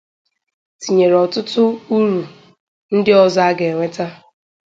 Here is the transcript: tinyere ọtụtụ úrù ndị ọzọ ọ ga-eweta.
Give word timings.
tinyere 0.81 1.15
ọtụtụ 1.23 1.63
úrù 1.95 2.19
ndị 2.95 3.11
ọzọ 3.23 3.41
ọ 3.49 3.55
ga-eweta. 3.57 4.05